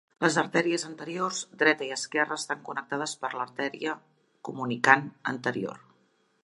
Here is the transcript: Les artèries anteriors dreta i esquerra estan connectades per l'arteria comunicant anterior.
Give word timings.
Les 0.23 0.35
artèries 0.41 0.85
anteriors 0.87 1.41
dreta 1.63 1.85
i 1.87 1.91
esquerra 1.97 2.39
estan 2.41 2.65
connectades 2.71 3.15
per 3.25 3.33
l'arteria 3.37 3.95
comunicant 4.49 5.07
anterior. 5.37 5.85